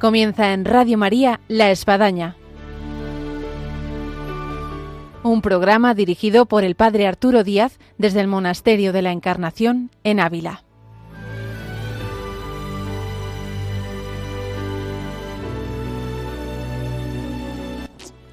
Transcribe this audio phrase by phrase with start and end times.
[0.00, 2.34] Comienza en Radio María La Espadaña.
[5.22, 10.20] Un programa dirigido por el Padre Arturo Díaz desde el Monasterio de la Encarnación en
[10.20, 10.64] Ávila.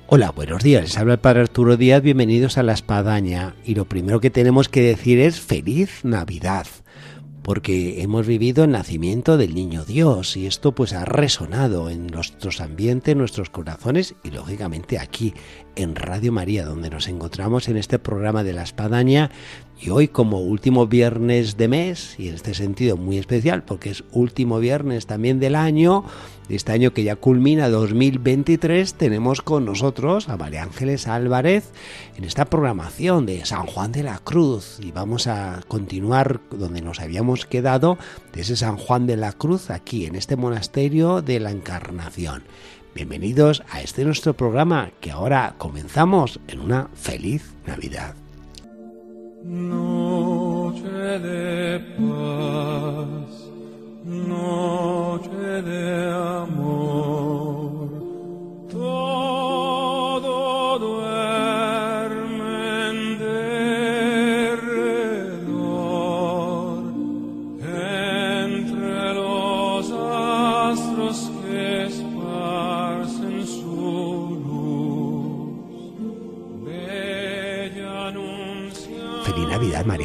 [0.07, 0.84] Hola, buenos días.
[0.84, 2.02] Les habla el Padre Arturo Díaz.
[2.02, 3.56] Bienvenidos a La Espadaña.
[3.65, 6.65] Y lo primero que tenemos que decir es feliz Navidad
[7.47, 12.60] porque hemos vivido el nacimiento del niño Dios y esto pues ha resonado en nuestros
[12.60, 15.33] ambientes, nuestros corazones y lógicamente aquí
[15.78, 19.32] en Radio María donde nos encontramos en este programa de la espadaña
[19.80, 24.04] y hoy como último viernes de mes y en este sentido muy especial porque es
[24.12, 26.04] último viernes también del año
[26.50, 31.72] este año que ya culmina 2023, tenemos con nosotros a María Ángeles Álvarez
[32.16, 37.02] en esta programación de San Juan de la Cruz y vamos a continuar donde nos
[37.02, 37.97] habíamos quedado
[38.31, 42.44] de ese San Juan de la Cruz aquí en este monasterio de la Encarnación.
[42.95, 48.27] Bienvenidos a este nuestro programa que ahora comenzamos en una feliz Navidad.
[49.50, 53.48] Noche de paz
[54.03, 56.12] noche de
[56.44, 57.27] amor,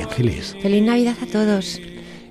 [0.02, 0.56] María Ángeles.
[0.60, 1.80] Feliz Navidad a todos.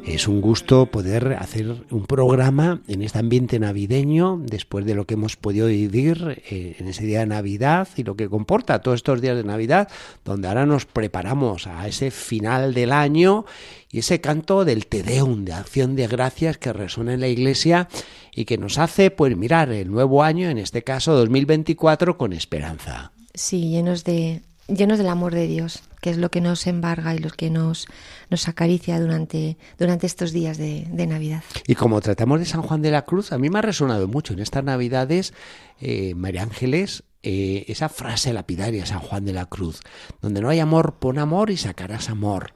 [0.06, 5.14] Es un gusto poder hacer un programa en este ambiente navideño, después de lo que
[5.14, 9.22] hemos podido vivir eh, en ese día de Navidad y lo que comporta todos estos
[9.22, 9.90] días de Navidad,
[10.26, 13.46] donde ahora nos preparamos a ese final del año
[13.92, 17.88] y ese canto del Te Deum, de acción de gracias que resuena en la iglesia
[18.36, 23.12] y que nos hace pues mirar el nuevo año, en este caso 2024, con esperanza.
[23.36, 27.20] Sí, llenos de llenos del amor de Dios, que es lo que nos embarga y
[27.20, 27.88] lo que nos,
[28.30, 31.44] nos acaricia durante, durante estos días de, de Navidad.
[31.68, 34.34] Y como tratamos de San Juan de la Cruz, a mí me ha resonado mucho
[34.34, 35.34] en estas Navidades,
[35.80, 39.80] eh, María Ángeles, eh, esa frase lapidaria, San Juan de la Cruz,
[40.22, 42.54] donde no hay amor, pon amor y sacarás amor.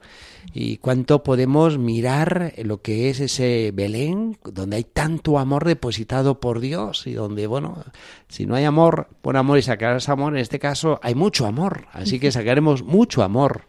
[0.52, 6.60] Y cuánto podemos mirar lo que es ese Belén, donde hay tanto amor depositado por
[6.60, 7.84] Dios y donde, bueno,
[8.28, 11.86] si no hay amor, pon amor y sacarás amor, en este caso hay mucho amor,
[11.92, 13.68] así que sacaremos mucho amor.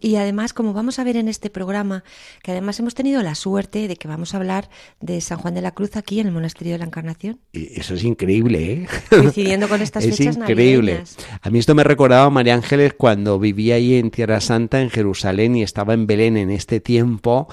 [0.00, 2.02] Y además, como vamos a ver en este programa,
[2.42, 5.60] que además hemos tenido la suerte de que vamos a hablar de San Juan de
[5.62, 8.88] la Cruz aquí en el Monasterio de la Encarnación, Y eso es increíble, ¿eh?
[9.10, 10.92] coincidiendo con estas es fechas increíble.
[10.92, 11.16] navideñas.
[11.42, 14.90] A mí esto me recordaba a María Ángeles cuando vivía ahí en Tierra Santa, en
[14.90, 17.48] Jerusalén, y estaba en Belén en este tiempo.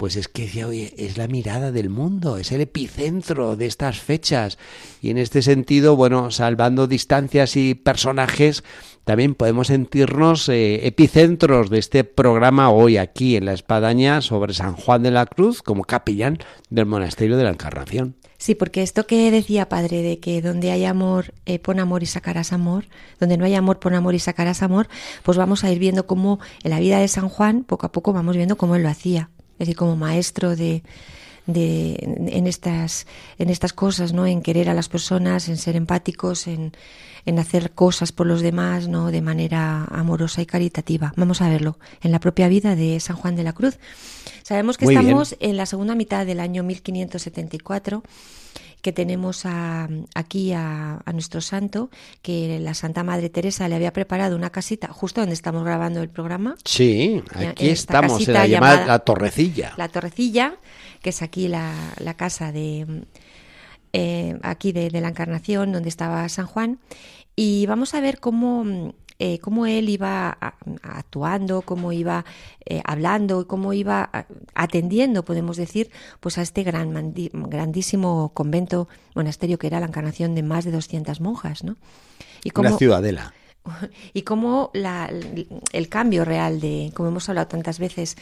[0.00, 4.00] Pues es que decía, oye, es la mirada del mundo, es el epicentro de estas
[4.00, 4.56] fechas.
[5.02, 8.64] Y en este sentido, bueno, salvando distancias y personajes,
[9.04, 14.74] también podemos sentirnos eh, epicentros de este programa hoy aquí en la Espadaña sobre San
[14.74, 16.38] Juan de la Cruz como capellán
[16.70, 18.16] del Monasterio de la Encarnación.
[18.38, 22.06] Sí, porque esto que decía padre de que donde hay amor, eh, pon amor y
[22.06, 22.86] sacarás amor,
[23.18, 24.88] donde no hay amor, pon amor y sacarás amor,
[25.24, 28.14] pues vamos a ir viendo cómo en la vida de San Juan, poco a poco
[28.14, 29.28] vamos viendo cómo él lo hacía,
[29.60, 30.82] es decir, como maestro de,
[31.46, 33.06] de en estas
[33.38, 34.26] en estas cosas, ¿no?
[34.26, 36.72] En querer a las personas, en ser empáticos, en,
[37.26, 39.10] en hacer cosas por los demás, ¿no?
[39.10, 41.12] De manera amorosa y caritativa.
[41.16, 43.78] Vamos a verlo en la propia vida de San Juan de la Cruz.
[44.42, 45.06] Sabemos que Muy bien.
[45.06, 48.02] estamos en la segunda mitad del año 1574
[48.82, 51.90] que tenemos a- aquí a, a nuestro santo,
[52.22, 56.08] que la Santa Madre Teresa le había preparado una casita justo donde estamos grabando el
[56.08, 59.72] programa, Sí, aquí en estamos, en la llamada llamada- La Torrecilla.
[59.76, 60.54] la Torrecilla,
[61.02, 63.04] que es aquí la, la casa de
[63.92, 66.78] eh, aquí de, de la Encarnación, donde estaba San Juan,
[67.36, 72.24] y vamos a ver cómo eh, cómo él iba a- actuando, cómo iba
[72.64, 74.10] eh, hablando, cómo iba
[74.54, 75.90] atendiendo, podemos decir,
[76.20, 81.20] pues a este gran grandísimo convento monasterio que era la Encarnación de más de 200
[81.20, 81.76] monjas, ¿no?
[82.42, 83.34] Y Una ciudadela.
[84.14, 85.10] y cómo la-
[85.72, 88.16] el cambio real de, como hemos hablado tantas veces,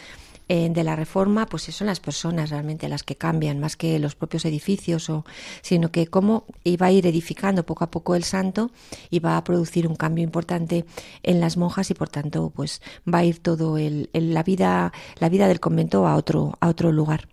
[0.48, 4.14] eh, de la reforma, pues son las personas realmente las que cambian, más que los
[4.14, 5.24] propios edificios, o,
[5.62, 8.70] sino que cómo iba a ir edificando poco a poco el santo
[9.10, 10.84] y va a producir un cambio importante
[11.22, 12.80] en las monjas y por tanto pues
[13.12, 16.68] va a ir todo el, el- la vida la vida del convento a otro a
[16.68, 17.28] otro lugar.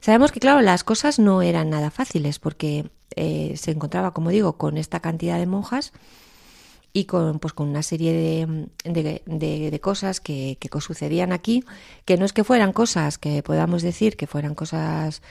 [0.00, 4.54] Sabemos que, claro, las cosas no eran nada fáciles porque eh, se encontraba, como digo,
[4.54, 5.92] con esta cantidad de monjas
[6.92, 11.64] y con, pues, con una serie de, de, de- de cosas que, que sucedían aquí,
[12.04, 15.22] que no es que fueran cosas que podamos decir que fueran cosas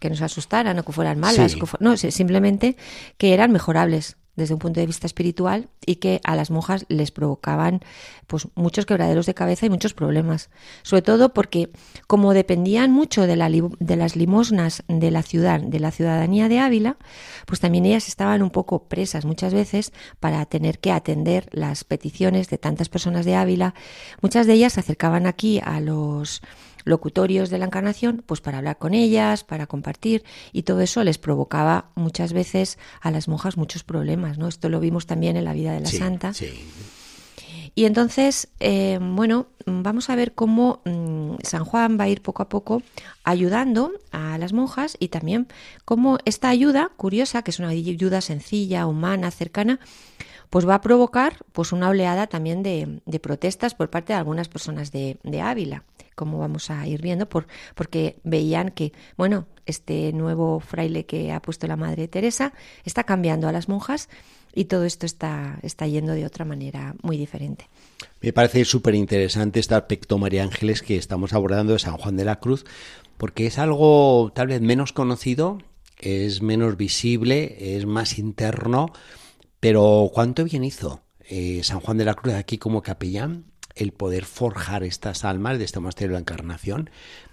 [0.00, 1.52] que nos asustaran o que fueran malas.
[1.52, 1.60] Sí.
[1.60, 2.76] que fu- no, si- simplemente
[3.18, 7.10] que eran mejorables desde un punto de vista espiritual y que a las monjas les
[7.10, 7.80] provocaban
[8.26, 10.50] pues muchos quebraderos de cabeza y muchos problemas.
[10.82, 11.70] Sobre todo porque
[12.06, 16.60] como dependían mucho de, la de las limosnas de la ciudad, de la ciudadanía de
[16.60, 16.96] Ávila,
[17.46, 22.48] pues también ellas estaban un poco presas muchas veces para tener que atender las peticiones
[22.48, 23.74] de tantas personas de Ávila.
[24.22, 26.42] Muchas de ellas se acercaban aquí a los
[26.84, 31.18] locutorios de la Encarnación, pues para hablar con ellas, para compartir, y todo eso les
[31.18, 34.48] provocaba muchas veces a las monjas muchos problemas, ¿no?
[34.48, 36.32] Esto lo vimos también en la vida de la Sí, santa.
[36.34, 36.48] sí.
[37.74, 42.42] Y entonces, eh, bueno, vamos a ver cómo mm, San Juan va a ir poco
[42.42, 42.82] a poco
[43.24, 45.48] ayudando a las monjas y también
[45.86, 49.80] cómo esta ayuda curiosa, que es una ayuda sencilla, humana, cercana,
[50.50, 54.50] pues va a provocar pues una oleada también de, de protestas por parte de algunas
[54.50, 55.84] personas de, de Ávila,
[56.14, 61.40] como vamos a ir viendo, por, porque veían que, bueno, este nuevo fraile que ha
[61.40, 62.52] puesto la Madre Teresa
[62.84, 64.08] está cambiando a las monjas
[64.54, 67.68] y todo esto está, está yendo de otra manera muy diferente.
[68.20, 72.24] Me parece súper interesante este aspecto, María Ángeles, que estamos abordando de San Juan de
[72.24, 72.64] la Cruz,
[73.16, 75.58] porque es algo tal vez menos conocido,
[75.98, 78.92] es menos visible, es más interno,
[79.60, 84.24] pero ¿cuánto bien hizo eh, San Juan de la Cruz aquí como capellán el poder
[84.24, 86.90] forjar estas almas de este monasterio de la Encarnación?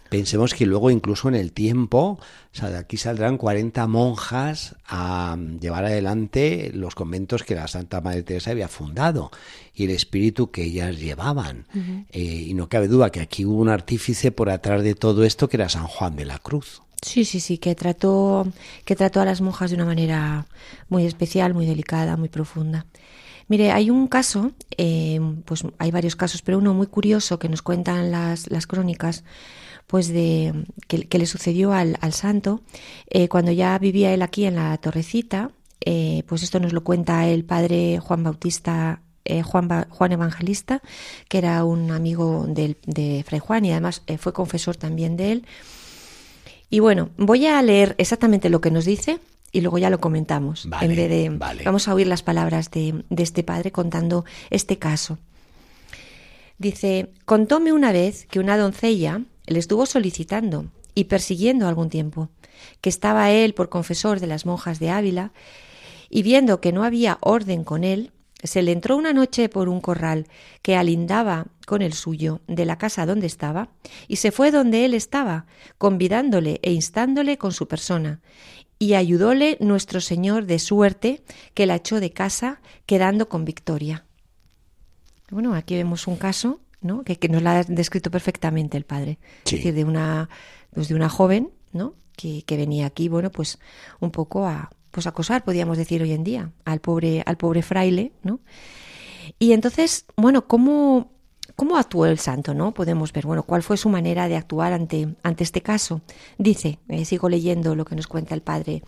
[0.10, 2.20] Pensemos que luego incluso en el tiempo, o
[2.52, 8.24] sea, de aquí saldrán 40 monjas a llevar adelante los conventos que la Santa Madre
[8.24, 9.30] Teresa había fundado
[9.76, 11.68] y el espíritu que ellas llevaban.
[12.12, 15.48] Eh, y no cabe duda que aquí hubo un artífice por atrás de todo esto
[15.48, 16.82] que era San Juan de la Cruz.
[17.02, 18.52] Sí, sí, sí, que trató,
[18.86, 20.48] que trató a las monjas de una manera
[20.90, 22.88] muy especial, muy delicada, muy profunda.
[23.50, 27.62] Mire, hay un caso, eh, pues hay varios casos, pero uno muy curioso que nos
[27.62, 29.24] cuentan las, las crónicas,
[29.88, 30.54] pues de
[30.88, 32.62] que, le sucedió al, al santo
[33.10, 35.52] eh, cuando ya vivía él aquí en la Torrecita.
[35.84, 39.02] eh, pues esto nos lo cuenta el padre Juan Bautista
[39.46, 40.82] Juan, Juan Evangelista,
[41.28, 45.46] que era un amigo del- de Fray Juan y además fue confesor también de él.
[46.72, 49.20] Y bueno, voy a leer exactamente lo que nos dice
[49.52, 50.68] y luego ya lo comentamos.
[50.68, 51.64] Vale, en vez de, vale.
[51.64, 55.18] Vamos a oír las palabras de, de este padre contando este caso.
[56.58, 62.30] Dice, contóme una vez que una doncella le estuvo solicitando y persiguiendo algún tiempo,
[62.82, 65.32] que estaba él por confesor de las monjas de Ávila,
[66.10, 68.12] y viendo que no había orden con él,
[68.44, 70.28] se le entró una noche por un corral
[70.62, 73.70] que alindaba con el suyo de la casa donde estaba,
[74.08, 75.46] y se fue donde él estaba,
[75.78, 78.22] convidándole e instándole con su persona,
[78.80, 81.22] y ayudóle nuestro Señor de suerte
[81.54, 84.06] que la echó de casa, quedando con victoria.
[85.30, 87.04] Bueno, aquí vemos un caso, ¿no?
[87.04, 89.20] Que, que nos lo ha descrito perfectamente el padre.
[89.44, 89.56] Sí.
[89.56, 90.30] Es decir, de una,
[90.74, 91.94] pues de una joven, ¿no?
[92.16, 93.60] Que, que venía aquí, bueno, pues
[94.00, 98.12] un poco a pues acosar, podríamos decir hoy en día, al pobre, al pobre fraile,
[98.24, 98.40] ¿no?
[99.38, 101.12] Y entonces, bueno, ¿cómo,
[101.60, 102.74] cómo actuó el santo, no?
[102.74, 106.00] Podemos ver, bueno, cuál fue su manera de actuar ante, ante este caso.
[106.38, 108.82] Dice, eh, sigo leyendo lo que nos cuenta el padre.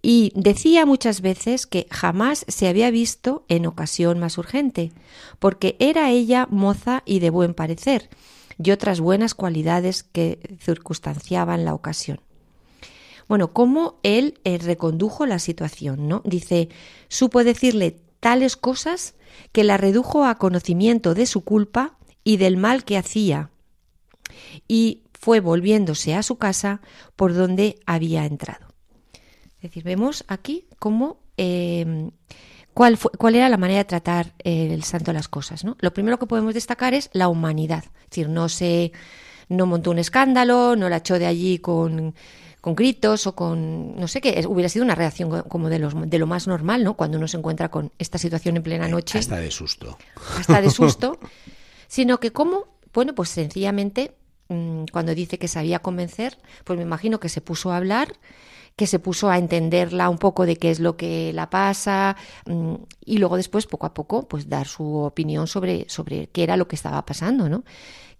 [0.00, 4.90] Y decía muchas veces que jamás se había visto en ocasión más urgente,
[5.38, 8.08] porque era ella moza y de buen parecer,
[8.56, 12.22] y otras buenas cualidades que circunstanciaban la ocasión.
[13.28, 16.22] Bueno, cómo él eh, recondujo la situación, ¿no?
[16.24, 16.70] Dice,
[17.08, 19.14] supo decirle tales cosas
[19.52, 23.50] que la redujo a conocimiento de su culpa y del mal que hacía,
[24.68, 26.80] y fue volviéndose a su casa
[27.16, 28.68] por donde había entrado.
[29.56, 32.10] Es decir, vemos aquí cómo eh,
[32.72, 35.64] cuál, fue- cuál era la manera de tratar eh, el santo las cosas.
[35.64, 35.76] ¿no?
[35.80, 37.84] Lo primero que podemos destacar es la humanidad.
[38.04, 38.92] Es decir, no se
[39.48, 42.14] no montó un escándalo, no la echó de allí con,
[42.60, 44.44] con gritos o con no sé qué.
[44.46, 46.94] Hubiera sido una reacción co- como de, los, de lo más normal, ¿no?
[46.94, 49.96] Cuando uno se encuentra con esta situación en plena noche Hasta de susto.
[50.38, 51.18] hasta de susto,
[51.88, 54.12] sino que como, bueno, pues sencillamente
[54.48, 58.14] mm, cuando dice que sabía convencer, pues me imagino que se puso a hablar,
[58.76, 62.74] que se puso a entenderla un poco de qué es lo que la pasa mm,
[63.04, 66.68] y luego después poco a poco pues dar su opinión sobre, sobre qué era lo
[66.68, 67.64] que estaba pasando, ¿no?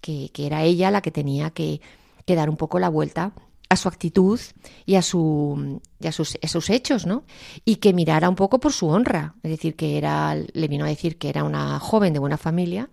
[0.01, 1.81] Que, que era ella la que tenía que,
[2.27, 3.33] que dar un poco la vuelta
[3.71, 4.39] a su actitud
[4.85, 7.23] y a, su, y a, sus, a sus hechos, ¿no?
[7.65, 9.37] Y que mirara un poco por su honra.
[9.45, 12.91] Es decir, que era, le vino a decir que era una joven de buena familia,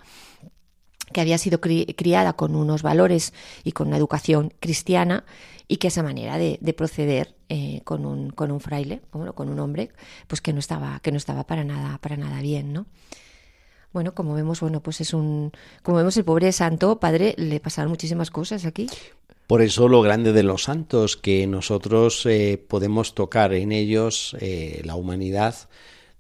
[1.11, 5.25] que había sido cri- criada con unos valores y con una educación cristiana
[5.67, 9.49] y que esa manera de, de proceder eh, con, un, con un fraile, bueno, con
[9.49, 9.89] un hombre,
[10.27, 12.85] pues que no estaba, que no estaba para nada, para nada bien, ¿no?
[13.93, 17.89] Bueno, como vemos, bueno, pues es un, como vemos el pobre santo padre le pasaron
[17.89, 18.87] muchísimas cosas aquí.
[19.47, 24.81] Por eso lo grande de los santos, que nosotros eh, podemos tocar en ellos eh,
[24.83, 25.55] la humanidad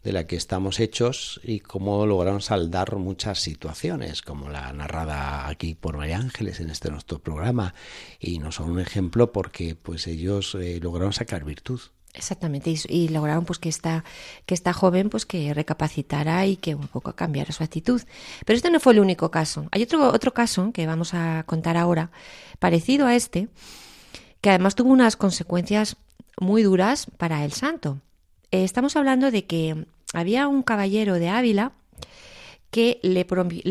[0.01, 5.75] de la que estamos hechos y cómo lograron saldar muchas situaciones, como la narrada aquí
[5.75, 7.73] por María Ángeles en este nuestro programa.
[8.17, 11.81] Y no son un ejemplo porque pues ellos eh, lograron sacar virtud.
[12.13, 14.03] Exactamente, y, y, lograron pues que esta,
[14.45, 18.01] que esta joven pues que recapacitara y que un poco cambiara su actitud.
[18.45, 19.67] Pero este no fue el único caso.
[19.71, 22.09] Hay otro, otro caso que vamos a contar ahora,
[22.59, 23.49] parecido a este,
[24.41, 25.97] que además tuvo unas consecuencias
[26.39, 27.99] muy duras para el santo.
[28.51, 31.73] Eh, estamos hablando de que había un caballero de Ávila
[32.71, 33.25] que le,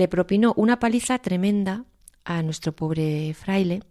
[0.09, 1.85] propinó una paliza tremenda
[2.25, 3.83] a nuestro pobre fraile,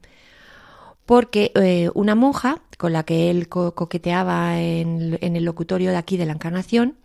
[1.06, 5.98] porque eh, una monja con la que él co coqueteaba en, en, el locutorio de
[5.98, 6.98] aquí de la Encarnación,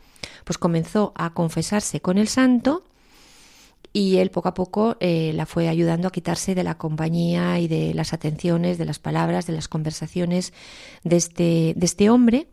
[0.45, 2.85] pues comenzó a confesarse con el santo
[3.93, 7.69] y él poco a poco eh, la fue ayudando a quitarse de la compañía y
[7.69, 10.53] de las atenciones, de las palabras, de las conversaciones
[11.03, 12.49] de este, de este hombre.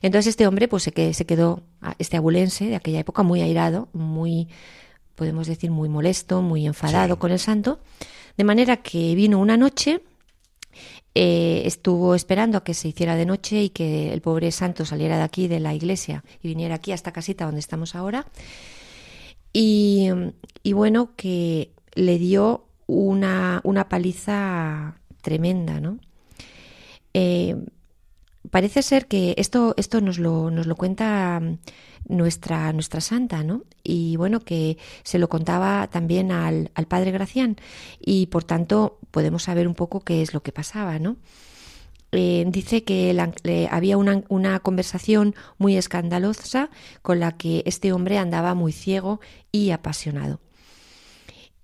[0.00, 1.62] Entonces este hombre pues se, se quedó,
[1.98, 4.48] este abulense de aquella época, muy airado, muy,
[5.14, 7.20] podemos decir, muy molesto, muy enfadado sí.
[7.20, 7.80] con el santo,
[8.36, 10.02] de manera que vino una noche,
[11.14, 15.18] eh, estuvo esperando a que se hiciera de noche y que el pobre santo saliera
[15.18, 18.26] de aquí, de la iglesia, y viniera aquí a esta casita donde estamos ahora,
[19.52, 20.10] y,
[20.72, 25.98] bueno, que le dio una, una paliza tremenda, ¿no?
[27.14, 27.56] Eh,
[28.50, 31.40] parece ser que esto, esto nos, lo, nos lo cuenta
[32.08, 33.64] nuestra, nuestra santa, ¿no?
[33.84, 37.56] Y bueno, que se lo contaba también al, al padre Gracián
[38.00, 41.16] y por tanto podemos saber un poco qué es lo que pasaba, ¿no?
[42.14, 43.18] Eh, dice que
[43.70, 46.68] había una, conversación muy escandalosa
[47.00, 50.40] con la que este hombre andaba muy ciego y apasionado.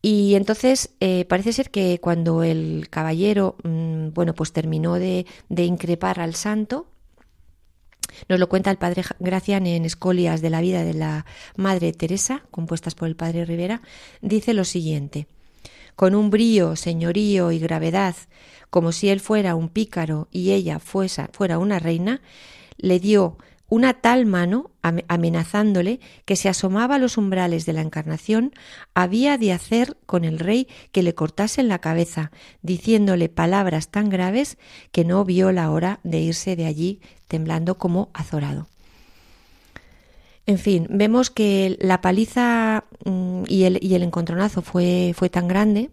[0.01, 5.65] Y entonces eh, parece ser que cuando el caballero, mmm, bueno, pues terminó de, de,
[5.65, 6.87] increpar al santo,
[8.29, 11.27] nos lo cuenta el padre Gracián en Escolias de la vida de la
[11.57, 13.83] Madre Teresa, compuestas por el padre Rivera,
[14.23, 15.27] dice lo siguiente,
[15.99, 18.15] con un brío, señorío y gravedad,
[18.71, 22.23] como si él fuera un pícaro y ella fuera una reina,
[22.77, 23.37] le dio
[23.69, 28.53] una tal mano, amenazándole, que se asomaba a los umbrales de la encarnación,
[28.95, 32.31] había de hacer con el rey que le cortasen la cabeza,
[32.63, 34.57] diciéndole palabras tan graves
[34.93, 38.69] que no vio la hora de irse de allí temblando como azorado.
[40.49, 45.47] En fin, vemos que la paliza mm, y el, y el encontronazo fue, fue tan
[45.47, 45.91] grande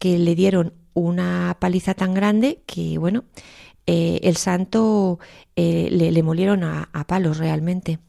[0.00, 3.22] que le dieron una paliza tan grande que, bueno,
[3.86, 5.20] eh, el santo
[5.54, 8.00] eh, le, le, molieron a, a, palos realmente.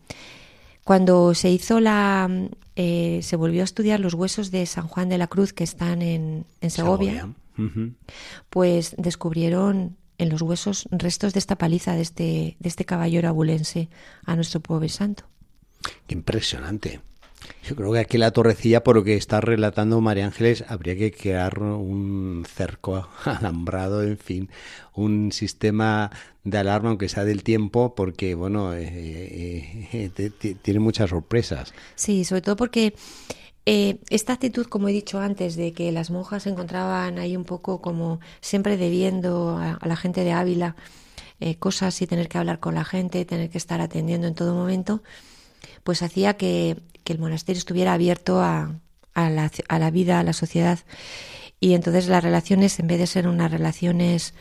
[0.84, 2.32] Cuando se hizo la,
[2.76, 6.02] eh, se volvió a estudiar los huesos de San Juan de la Cruz que están
[6.02, 7.36] en, en Segovia, Segovia.
[7.60, 7.94] Uh -huh.
[8.50, 13.88] pues descubrieron en los huesos restos de esta paliza de este, de este caballero abulense
[14.26, 15.26] a nuestro pobre santo.
[16.08, 17.02] Impresionante.
[17.64, 21.12] Yo creo que aquí la torrecilla, por lo que está relatando María Ángeles, habría que
[21.12, 24.50] crear un cerco alambrado, en fin,
[24.94, 26.12] un sistema
[26.44, 31.74] de alarma, aunque sea del tiempo, porque, bueno, eh, eh, eh, tiene muchas sorpresas.
[31.96, 32.94] Sí, sobre todo porque
[33.66, 37.82] esta actitud, como he dicho antes, de que las monjas se encontraban ahí un poco
[37.82, 40.76] como siempre debiendo a, la gente de Ávila
[41.58, 45.02] cosas y tener que hablar con la gente, tener que estar atendiendo en todo momento,
[45.84, 48.76] pues hacía que que el monasterio estuviera abierto a,
[49.14, 50.80] a, la, a, la, vida, a la sociedad.
[51.62, 54.34] Y entonces las relaciones, en vez de ser unas relaciones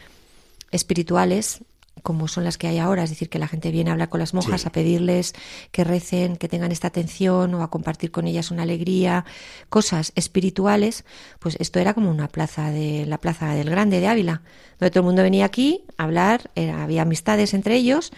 [0.72, 1.60] espirituales,
[2.02, 4.18] como son las que hay ahora, es decir, que la gente viene a hablar con
[4.18, 4.66] las monjas, sí.
[4.66, 5.34] a pedirles
[5.70, 9.24] que recen, que tengan esta atención o a compartir con ellas una alegría,
[9.68, 11.04] cosas espirituales,
[11.38, 14.42] pues esto era como una plaza de la plaza del Grande de Ávila,
[14.80, 18.10] donde todo el mundo venía aquí a hablar, era, había amistades entre ellos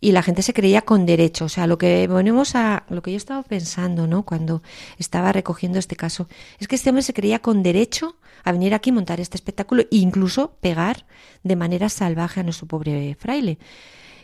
[0.00, 1.44] y la gente se creía con derecho.
[1.44, 4.24] O sea, lo que venimos a lo que yo estaba pensando, ¿no?
[4.24, 4.62] Cuando
[4.98, 6.28] estaba recogiendo este caso,
[6.58, 9.88] es que este hombre se creía con derecho a venir aquí montar este espectáculo e
[9.90, 11.04] incluso pegar
[11.42, 13.58] de manera salvaje a nuestro pobre fraile,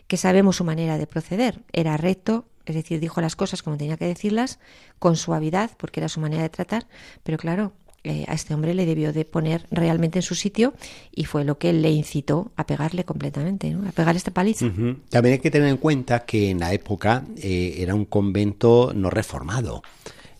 [0.06, 1.60] que sabemos su manera de proceder.
[1.72, 4.58] Era recto, es decir, dijo las cosas como tenía que decirlas,
[4.98, 6.86] con suavidad, porque era su manera de tratar,
[7.22, 7.72] pero claro,
[8.06, 10.74] eh, a este hombre le debió de poner realmente en su sitio
[11.12, 13.88] y fue lo que le incitó a pegarle completamente, ¿no?
[13.88, 14.66] a pegar esta paliza.
[14.66, 14.96] Uh -huh.
[15.10, 19.10] También hay que tener en cuenta que en la época eh, era un convento no
[19.10, 19.82] reformado.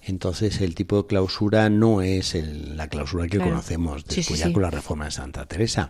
[0.02, 3.50] Entonces el tipo de clausura no es el, la clausura que claro.
[3.50, 4.52] conocemos después sí, sí, ya sí.
[4.52, 5.88] con la reforma de Santa Teresa.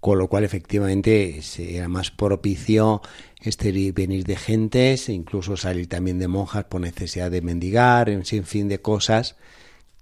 [0.00, 3.02] Con lo cual efectivamente era más propicio
[3.42, 8.68] este venir de gentes, incluso salir también de monjas por necesidad de mendigar, en fin
[8.68, 9.36] de cosas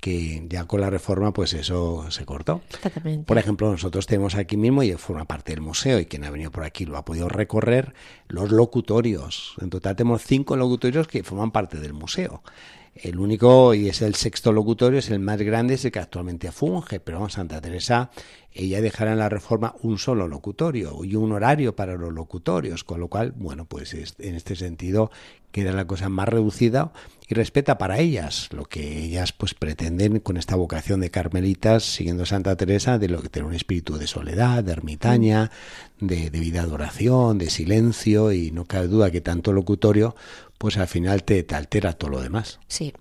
[0.00, 2.60] que ya con la reforma pues eso se cortó.
[2.70, 3.24] Exactamente.
[3.24, 6.50] Por ejemplo, nosotros tenemos aquí mismo, y forma parte del museo, y quien ha venido
[6.50, 7.94] por aquí lo ha podido recorrer,
[8.28, 9.54] los locutorios.
[9.60, 12.42] En total tenemos cinco locutorios que forman parte del museo.
[12.94, 16.50] El único, y es el sexto locutorio, es el más grande, es el que actualmente
[16.50, 18.10] funge, pero vamos, Santa Teresa,
[18.52, 23.00] ella dejará en la reforma un solo locutorio y un horario para los locutorios, con
[23.00, 25.10] lo cual, bueno, pues en este sentido
[25.52, 26.92] queda la cosa más reducida
[27.26, 32.26] y respeta para ellas lo que ellas pues pretenden con esta vocación de carmelitas siguiendo
[32.26, 35.50] Santa Teresa de lo que tener un espíritu de soledad, de ermitaña,
[36.00, 40.16] de, de vida de oración, de silencio y no cabe duda que tanto locutorio
[40.58, 42.58] pues al final te, te altera todo lo demás.
[42.66, 42.92] Sí.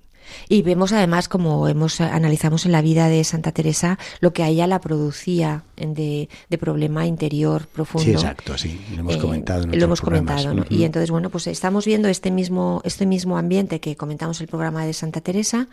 [0.50, 4.50] Y vemos además, como hemos analizamos en la vida de Santa Teresa, lo que a
[4.50, 8.06] ella la producía de, de problema interior profundo.
[8.06, 9.64] Sí, exacto, sí, lo hemos Eh, comentado.
[9.64, 10.44] En lo hemos programas.
[10.44, 10.76] comentado, ¿no?
[10.76, 14.86] Y entonces, bueno, pues estamos viendo este mismo, este mismo ambiente que comentamos el programa
[14.86, 15.68] de Santa Teresa,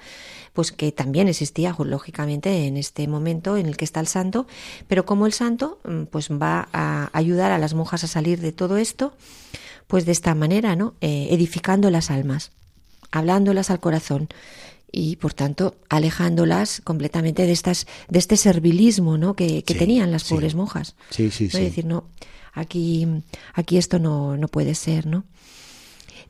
[0.52, 4.46] pues que también existía, lógicamente, en este momento en el que está el santo,
[4.86, 8.52] pero como el santo, mm, pues va a ayudar a las monjas a salir de
[8.52, 9.14] todo esto,
[9.86, 10.94] pues de esta manera, ¿no?
[11.00, 12.52] Eh, edificando las almas,
[13.16, 14.28] hablándolas al corazón
[14.92, 19.34] y por tanto alejándolas completamente de estas de este servilismo ¿no?
[19.34, 20.34] que, que Sí, tenían las sí.
[20.34, 21.50] pobres monjas Sí, sí, ¿no?
[21.50, 21.56] sí.
[21.58, 22.04] Es decir, no,
[22.52, 23.06] aquí,
[23.54, 25.24] aquí esto no, no puede ser, ¿no?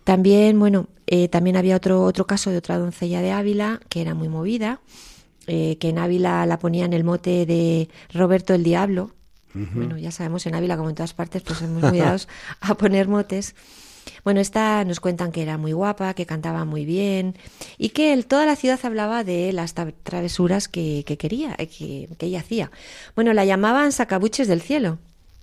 [0.04, 4.14] También, bueno, eh, también había otro, otro caso de otra doncella de Ávila que era
[4.14, 4.80] muy movida,
[5.46, 9.12] eh, que en Ávila la ponían el mote de Roberto el Diablo.
[9.56, 12.26] Bueno, ya sabemos en Ávila, como en todas partes, pues hemos muy dados
[12.60, 13.54] a poner motes.
[14.24, 17.34] Bueno, esta nos cuentan que era muy guapa, que cantaba muy bien
[17.76, 21.66] y que el- toda la ciudad hablaba de las tra- travesuras que, que quería, eh,
[21.66, 22.70] que, que ella hacía.
[23.14, 24.98] Bueno, la llamaban sacabuches del cielo.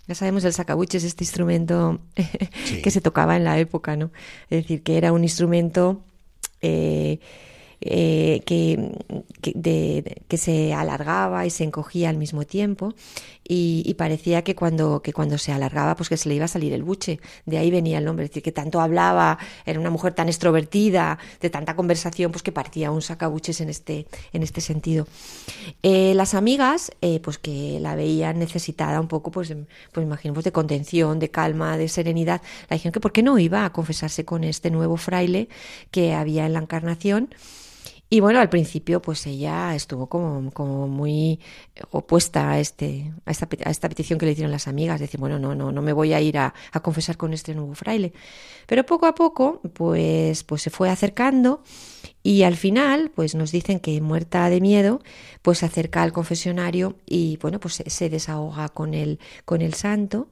[0.07, 1.99] Ya sabemos el sacabuches, este instrumento
[2.65, 2.81] Sí.
[2.81, 4.09] que se tocaba en la época, ¿no?
[4.49, 6.01] Es decir, que era un instrumento
[6.61, 7.19] eh,
[7.81, 8.91] eh, que,
[9.41, 12.93] que, de- de- que se alargaba y se encogía al mismo tiempo
[13.51, 16.47] y, y parecía que cuando, que cuando se alargaba pues que se le iba a
[16.47, 17.19] salir el buche.
[17.45, 21.19] De ahí venía el nombre, es decir, que tanto hablaba, era una mujer tan extrovertida,
[21.41, 25.05] de tanta conversación, pues que parecía un sacabuches en este, en este sentido.
[25.83, 29.53] Eh, las amigas, eh, pues que la veían necesitada un poco, pues,
[29.91, 33.37] pues imagino, pues de contención, de calma, de serenidad, la dijeron que por qué no
[33.37, 35.49] iba a confesarse con este nuevo fraile
[35.91, 37.27] que había en la encarnación.
[38.13, 41.39] Y bueno, al principio pues ella estuvo como, como muy
[41.91, 45.39] opuesta a, este, a, esta, a esta petición que le hicieron las amigas, decir, bueno,
[45.39, 48.11] no, no, no me voy a ir a, a confesar con este nuevo fraile.
[48.67, 51.63] Pero poco a poco pues, pues se fue acercando
[52.21, 55.01] y al final pues nos dicen que muerta de miedo
[55.41, 59.73] pues se acerca al confesionario y bueno pues se, se desahoga con el, con el
[59.73, 60.27] santo.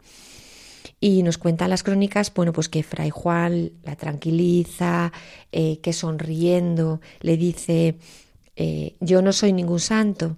[0.99, 5.11] Y nos cuentan las crónicas, bueno, pues que Fray Juan la tranquiliza,
[5.51, 7.97] eh, que sonriendo le dice,
[8.55, 10.37] eh, yo no soy ningún santo,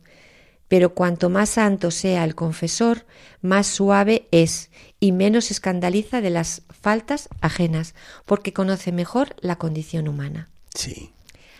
[0.67, 3.05] pero cuanto más santo sea el confesor,
[3.41, 10.07] más suave es y menos escandaliza de las faltas ajenas, porque conoce mejor la condición
[10.07, 10.49] humana.
[10.73, 11.11] Sí.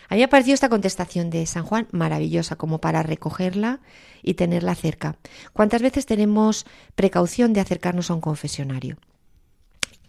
[0.08, 3.80] A mí me ha parecido esta contestación de San Juan maravillosa, como para recogerla
[4.22, 5.16] y tenerla cerca.
[5.52, 8.96] ¿Cuántas veces tenemos precaución de acercarnos a un confesionario?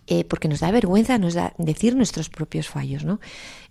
[0.06, 3.22] Eh, porque nos da vergüenza nos da decir nuestros propios fallos, ¿no?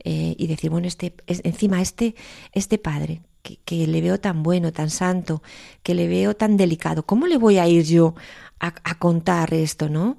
[0.03, 2.15] Eh, y decir, bueno, este, es- encima este,
[2.53, 5.43] este padre, que, le veo tan bueno, tan santo,
[5.83, 8.15] que le veo tan delicado, ¿cómo le voy a ir yo
[8.61, 10.17] a contar esto, no?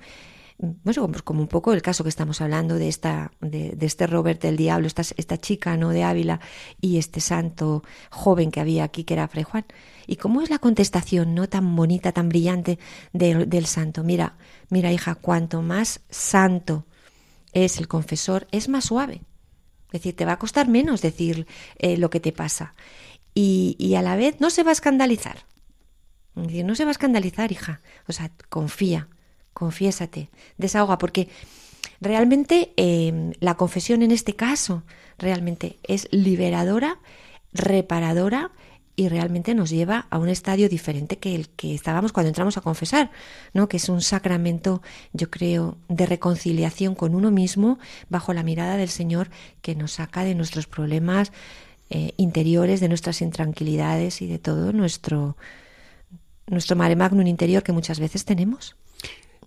[0.64, 4.42] Bueno, como, como un poco el caso que estamos hablando de esta, de, este Robert
[4.42, 6.40] del Diablo, esta, esta chica no de Ávila
[6.80, 9.66] y este santo joven que había aquí que era Fray Juan.
[10.08, 12.80] ¿Y cómo es la contestación no tan bonita, tan brillante
[13.12, 14.06] del, santo?
[14.06, 14.38] Mira,
[14.70, 16.86] mira hija, cuanto más santo
[17.52, 19.22] es el confesor, es más suave.
[19.88, 21.46] Es decir, te va a costar menos decir
[21.78, 22.74] eh, lo que te pasa.
[23.34, 25.46] Y, y a la vez no se va a escandalizar.
[26.36, 27.82] No se va a escandalizar, hija.
[28.08, 29.10] O sea, confía,
[29.64, 31.30] confiésate, desahoga, porque
[32.02, 34.84] realmente eh, la confesión en este caso
[35.18, 37.00] realmente es liberadora,
[37.54, 38.52] reparadora
[38.98, 42.62] y realmente nos lleva a un estadio diferente que el que estábamos cuando entramos a
[42.62, 43.10] confesar,
[43.54, 43.70] ¿no?
[43.70, 44.82] Que es un sacramento,
[45.14, 49.30] yo creo, de reconciliación con uno mismo bajo la mirada del Señor
[49.62, 51.32] que nos saca de nuestros problemas
[51.90, 55.38] eh, interiores, de nuestras intranquilidades y de todo nuestro
[56.48, 58.76] nuestro mare magnum interior que muchas veces tenemos.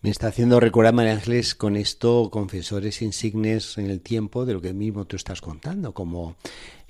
[0.03, 4.61] Me está haciendo recordar, María Ángeles, con esto confesores insignes en el tiempo de lo
[4.61, 6.37] que mismo tú estás contando, como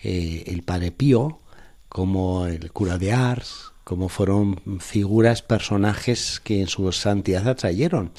[0.03, 1.41] eh, el Padre Pío,
[1.89, 8.11] como el cura de Ars, como fueron figuras, personajes que en su santidad atrayeron.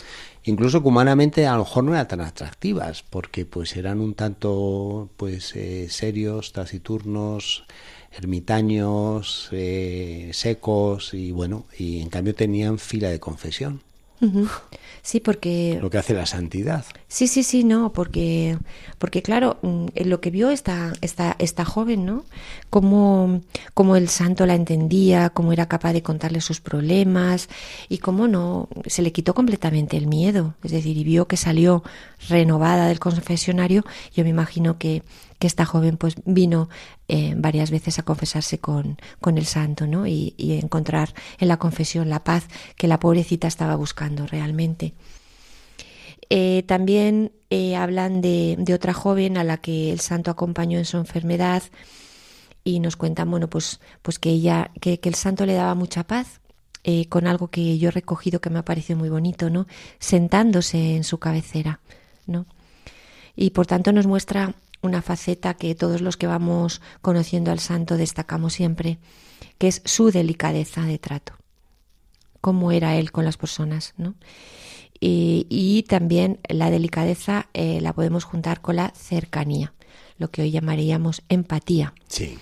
[0.43, 5.09] Incluso que humanamente a lo mejor no eran tan atractivas, porque pues eran un tanto
[5.17, 7.65] pues eh, serios, taciturnos,
[8.11, 13.81] ermitaños, eh, secos y bueno, y en cambio tenían fila de confesión.
[15.07, 16.83] Sí, porque Lo que hace la santidad.
[17.07, 18.57] Sí, sí, sí, no, porque,
[18.97, 22.25] porque claro, mm, en lo que vio esta, esta, esta joven, ¿no?
[22.69, 23.41] Cómo,
[23.73, 27.47] cómo el santo la entendía, cómo era capaz de contarle sus problemas
[27.87, 30.55] y cómo no, se le quitó completamente el miedo.
[30.61, 31.83] Es decir, y vio que salió
[32.27, 33.85] renovada del confesionario.
[34.13, 35.03] Yo me imagino que,
[35.39, 36.69] que esta joven pues vino
[37.07, 40.07] eh, varias veces a confesarse con, con el santo, ¿no?
[40.07, 44.93] Y, encontrar en la confesión la paz que la pobrecita estaba buscando realmente.
[46.29, 50.97] Eh, también eh, hablan de, otra joven a la que el santo acompañó en su
[50.97, 51.63] enfermedad
[52.63, 56.41] y nos cuentan, bueno, pues, pues que ella, que, el santo le daba mucha paz
[57.09, 59.67] con algo que yo he recogido que me ha parecido muy bonito, ¿no?
[59.99, 61.81] Sentándose en su cabecera,
[62.27, 62.45] ¿no?
[63.35, 67.97] Y por tanto nos muestra una faceta que todos los que vamos conociendo al santo
[67.97, 68.99] destacamos siempre,
[69.57, 71.33] que es su delicadeza de trato.
[72.41, 74.15] Cómo era él con las personas, ¿no?
[74.99, 79.73] Y, y también la delicadeza eh, la podemos juntar con la cercanía,
[80.17, 81.93] lo que hoy llamaríamos empatía.
[82.07, 82.39] Sí.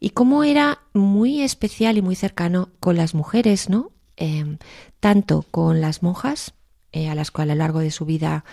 [0.00, 3.92] Y cómo era muy especial y muy cercano con las mujeres, ¿no?
[4.16, 4.56] Eh,
[5.00, 6.54] tanto con las monjas,
[6.92, 8.44] eh, a las que a lo largo de su vida,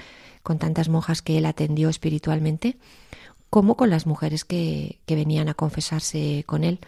[0.43, 2.78] con tantas monjas que él atendió espiritualmente,
[3.49, 6.80] como con las mujeres que, que venían a confesarse con él.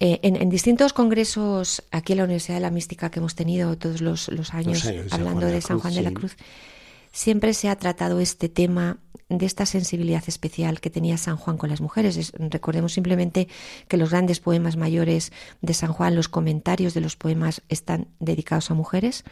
[0.00, 3.76] Eh, en, en, distintos congresos aquí en la Universidad de la Mística que hemos tenido
[3.78, 5.94] todos los, los años, Los años de San hablando Juan de la San Cruz, Juan
[5.94, 6.14] de la sí.
[6.14, 6.36] Cruz,
[7.12, 11.70] siempre se ha tratado este tema de esta sensibilidad especial que tenía San Juan con
[11.70, 12.16] las mujeres.
[12.16, 13.46] Es- recordemos simplemente
[13.86, 18.70] que los grandes poemas mayores de San Juan, los comentarios de los poemas están dedicados
[18.70, 19.22] a mujeres.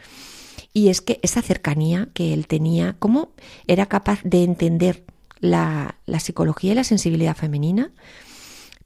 [0.73, 3.29] Y es que esa cercanía que él tenía, cómo
[3.67, 5.03] era capaz de entender
[5.39, 7.91] la, la psicología y la sensibilidad femenina,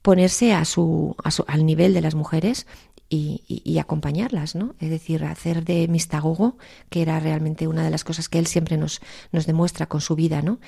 [0.02, 2.66] ponerse a su, a su- al nivel de las mujeres
[3.10, 4.74] y, acompañarlas, ¿no?
[4.80, 6.58] Es decir, hacer de mistagogo,
[6.90, 9.00] que era realmente una de las cosas que él siempre nos,
[9.32, 10.60] nos demuestra con su vida, ¿no?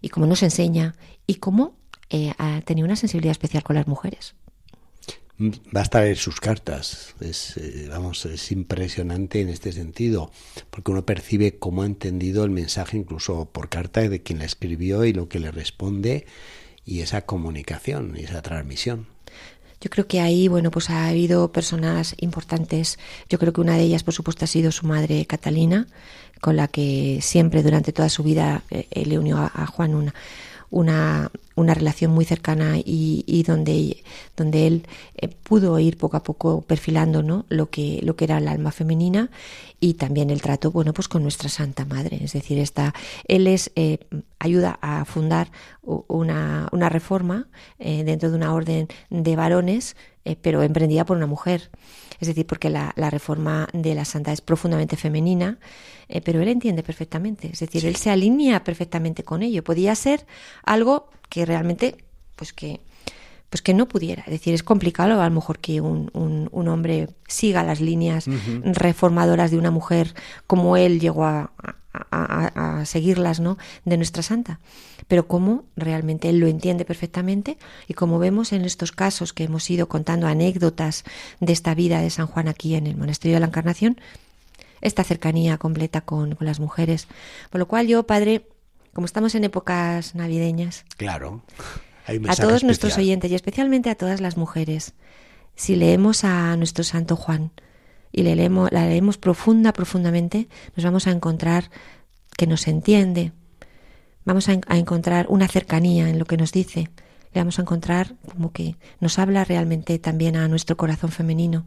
[0.00, 0.94] Y cómo nos enseña
[1.26, 1.74] y cómo
[2.08, 2.32] eh,
[2.64, 4.34] tenido una sensibilidad especial con las mujeres.
[5.38, 7.14] Basta ver sus cartas.
[7.20, 10.30] Es, eh, vamos, es impresionante en este sentido,
[10.70, 15.04] porque uno percibe cómo ha entendido el mensaje, incluso por carta de quien la escribió
[15.04, 16.26] y lo que le responde,
[16.84, 19.06] y esa comunicación y esa transmisión.
[19.80, 23.00] Yo creo que ahí, bueno, pues ha habido personas importantes.
[23.28, 25.88] Yo creo que una de ellas, por supuesto, ha sido su madre Catalina,
[26.40, 29.94] con la que siempre durante toda su vida eh, eh, le unió a, a Juan
[29.96, 30.14] una,
[30.72, 34.02] una, una relación muy cercana y, y donde,
[34.36, 37.44] donde él eh, pudo ir poco a poco perfilando ¿no?
[37.48, 39.30] lo, que, lo que era el alma femenina
[39.80, 42.18] y también el trato bueno pues con nuestra Santa Madre.
[42.22, 42.94] Es decir, esta,
[43.28, 43.98] él es, eh,
[44.38, 45.50] ayuda a fundar
[45.82, 51.26] una, una reforma eh, dentro de una orden de varones, eh, pero emprendida por una
[51.26, 51.70] mujer.
[52.20, 55.58] Es decir, porque la, la reforma de la Santa es profundamente femenina,
[56.08, 57.50] eh, pero él entiende perfectamente.
[57.52, 59.64] Es decir, él se alinea perfectamente con ello.
[59.64, 60.26] Podía ser
[60.64, 61.96] algo que realmente,
[62.36, 62.80] pues que,
[63.52, 64.22] pues que no pudiera.
[64.22, 68.24] Es decir, es complicado a lo mejor que un, un, un hombre siga las líneas
[68.64, 70.14] reformadoras de una mujer
[70.46, 71.70] como él llegó a, a-
[72.10, 73.58] a- a seguirlas, ¿no?
[73.84, 74.58] De nuestra santa.
[75.06, 79.68] Pero cómo realmente él lo entiende perfectamente y como vemos en estos casos que hemos
[79.70, 81.04] ido contando anécdotas
[81.40, 84.00] de esta vida de San Juan aquí en el Monasterio de la Encarnación,
[84.80, 87.06] esta cercanía completa con, con las mujeres.
[87.50, 88.46] Por lo cual yo, padre,
[88.94, 91.42] como estamos en épocas navideñas, Claro.
[92.06, 94.94] Hay un a todos nuestros oyentes y especialmente a todas las mujeres,
[95.54, 97.50] si leemos a nuestro Santo Juan
[98.12, 101.70] y le leemos, la leemos profunda, profundamente, nos vamos a encontrar
[102.36, 103.32] que nos entiende,
[104.24, 106.90] vamos a, en- a encontrar una cercanía en lo que nos dice,
[107.34, 111.66] le vamos a encontrar como que nos habla realmente también a nuestro corazón femenino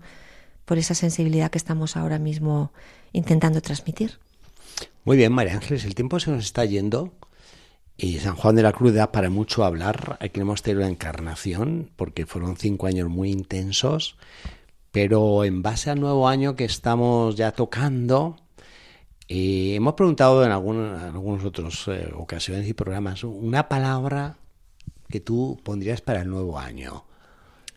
[0.65, 2.71] por esa sensibilidad que estamos ahora mismo
[3.13, 4.19] intentando transmitir.
[5.03, 7.13] Muy bien, María Ángeles, el tiempo se nos está yendo
[7.97, 10.17] y San Juan de la Cruz da para mucho hablar.
[10.19, 14.17] Aquí hemos tenido la encarnación porque fueron cinco años muy intensos,
[14.91, 18.37] pero en base al nuevo año que estamos ya tocando,
[19.27, 24.37] eh, hemos preguntado en algún- en algunas otras eh, ocasiones y programas una palabra
[25.09, 27.05] que tú pondrías para el nuevo año.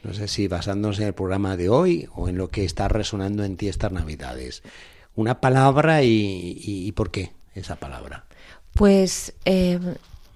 [0.03, 3.45] No sé si basándonos en el programa de hoy o en lo que está resonando
[3.45, 4.63] en ti estas navidades.
[5.15, 8.25] Una palabra y por qué esa palabra.
[8.79, 9.81] Pues eh,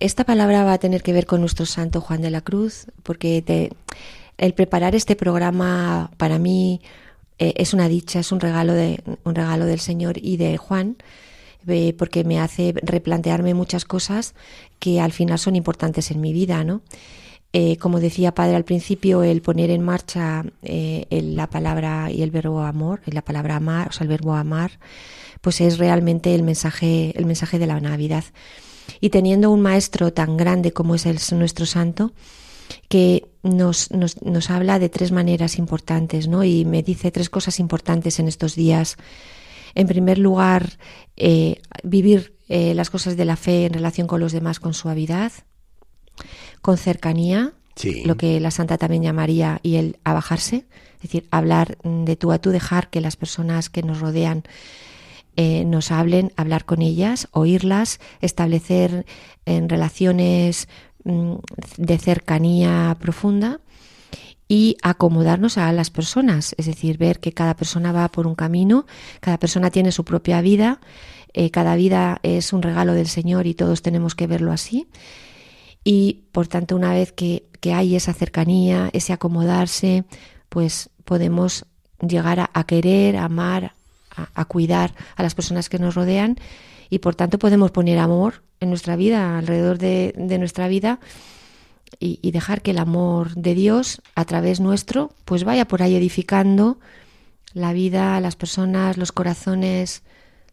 [0.01, 3.71] esta palabra va a tener que ver con nuestro santo Juan de la Cruz, porque
[4.37, 6.81] el preparar este programa para mí
[7.39, 10.97] eh, es una dicha, es un regalo, de, un regalo del Señor y de Juan,
[11.69, 14.35] eh, porque me hace replantearme muchas cosas
[14.81, 16.83] que al final son importantes en mi vida, ¿no?
[17.55, 22.63] Eh, como decía Padre al principio, el poner en marcha la palabra y el verbo
[22.63, 24.79] amor, la palabra amar, o sea, el verbo amar,
[25.43, 28.25] pues es realmente el mensaje, el mensaje de la Navidad.
[29.01, 32.13] Y teniendo un maestro tan grande como es el, nuestro santo,
[32.89, 36.45] que nos, nos, nos, habla de tres maneras importantes, ¿no?
[36.45, 38.97] Y me dice tres cosas importantes en estos días.
[39.75, 40.79] En primer lugar,
[41.17, 45.33] eh, vivir eh, las cosas de la fe en relación con los demás con suavidad,
[46.61, 47.53] con cercanía,
[48.05, 52.39] lo que la santa también llamaría y el abajarse, es decir, hablar de tú a
[52.39, 54.45] tú, dejar que las personas que nos rodean
[55.37, 59.07] eh, nos hablen, hablar con ellas, oírlas, establecer
[59.47, 60.69] en relaciones
[61.05, 61.37] mm,
[61.79, 63.61] de cercanía profunda
[64.47, 68.85] y acomodarnos a las personas, es decir, ver que cada persona va por un camino,
[69.21, 70.81] cada persona tiene su propia vida,
[71.33, 74.87] eh, cada vida es un regalo del Señor y todos tenemos que verlo así.
[75.85, 80.05] Y por tanto, una vez que, que hay esa cercanía, ese acomodarse,
[80.49, 81.65] pues podemos
[82.01, 83.75] llegar a, querer, amar,
[84.11, 86.37] a, cuidar a las personas que nos rodean
[86.91, 91.01] y por tanto podemos poner amor en nuestra vida, alrededor de, nuestra vida
[91.99, 96.79] y, dejar que el amor de Dios a través nuestro pues vaya por ahí edificando
[97.55, 100.03] la vida, las personas, los corazones,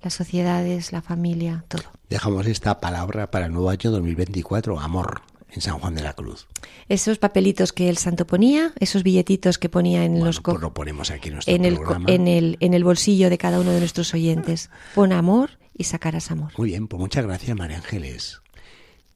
[0.02, 1.84] las sociedades, la familia, todo.
[2.10, 6.48] Dejamos esta palabra para el nuevo año 2024, amor en San Juan de la Cruz.
[6.88, 11.12] Esos papelitos que el santo ponía, esos billetitos que ponía en los pues lo ponemos
[11.12, 14.70] aquí en, en el, en el en el bolsillo de cada uno de nuestros oyentes.
[14.96, 16.52] Pon amor y sacarás amor.
[16.58, 18.42] Muy bien, pues muchas gracias María Ángeles.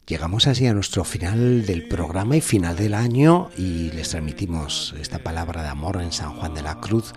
[0.06, 5.19] Llegamos así a nuestro final del programa y final del año y les transmitimos esta
[5.19, 7.13] palabra de amor en San Juan de la Cruz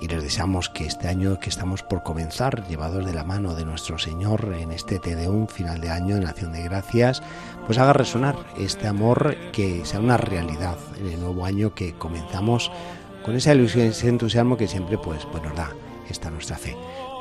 [0.00, 3.64] y les deseamos que este año que estamos por comenzar, llevados de la mano de
[3.64, 7.22] nuestro Señor en este Te Deum final de año en Acción de Gracias,
[7.66, 12.70] pues haga resonar este amor que sea una realidad en el nuevo año que comenzamos
[13.24, 15.70] con esa ilusión, ese entusiasmo que siempre pues, pues nos da
[16.08, 16.76] esta nuestra fe.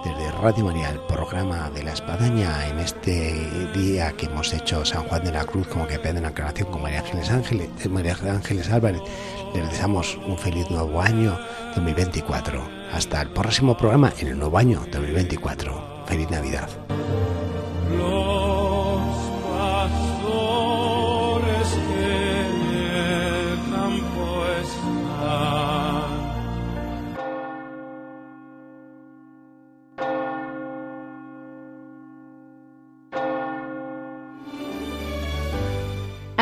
[0.06, 3.34] Desde Radio María, el programa de la espadaña, en este
[3.74, 6.84] día que hemos hecho San Juan de la Cruz como que pide una aclaración con
[6.84, 9.02] María Ángeles Ángeles, María Ángeles Álvarez,
[9.56, 11.36] les deseamos un feliz nuevo año
[11.76, 12.62] 2024.
[12.94, 16.06] Hasta el próximo programa en el nuevo año 2024.
[16.06, 16.70] Feliz Navidad.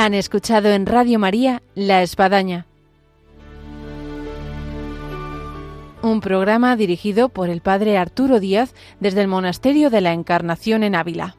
[0.03, 2.65] Han escuchado en Radio María La Espadaña
[6.01, 10.95] un programa dirigido por el padre Arturo Díaz desde el Monasterio de la Encarnación en
[10.95, 11.37] Ávila.